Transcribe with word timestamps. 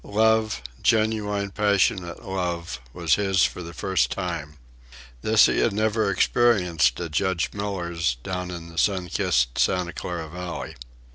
Love, 0.03 0.63
genuine 0.81 1.51
passionate 1.51 2.25
love, 2.25 2.79
was 2.91 3.13
his 3.21 3.43
for 3.43 3.61
the 3.61 3.71
first 3.71 4.09
time. 4.09 4.57
This 5.21 5.45
he 5.45 5.59
had 5.59 5.73
never 5.73 6.09
experienced 6.09 6.99
at 6.99 7.11
Judge 7.11 7.53
Miller's 7.53 8.15
down 8.23 8.49
in 8.49 8.69
the 8.69 8.79
sun 8.79 9.09
kissed 9.09 9.59
Santa 9.59 9.93
Clara 9.93 10.27
Valley. 10.27 10.75